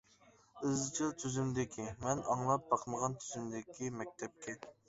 «.ئىزچىل 0.69 1.11
تۈزۈمدىكى.» 1.23 1.85
مەن 2.07 2.23
ئاڭلاپ 2.31 2.67
باقمىغان 2.73 3.19
تۈزۈمدىكى 3.21 3.95
مەكتەپكەن. 4.01 4.69